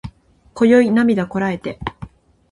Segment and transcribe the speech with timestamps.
[0.55, 1.77] 今宵涙こらえて